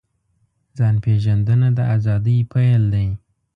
[0.77, 3.07] ځان پېژندنه د ازادۍ پیل دی.